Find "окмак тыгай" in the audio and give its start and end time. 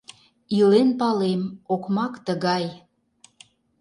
1.73-2.65